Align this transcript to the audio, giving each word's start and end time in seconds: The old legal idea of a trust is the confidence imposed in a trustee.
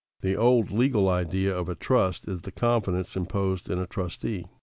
The 0.21 0.35
old 0.35 0.71
legal 0.71 1.07
idea 1.07 1.55
of 1.55 1.69
a 1.69 1.75
trust 1.75 2.27
is 2.27 2.41
the 2.41 2.51
confidence 2.51 3.15
imposed 3.15 3.69
in 3.69 3.77
a 3.77 3.85
trustee. 3.85 4.47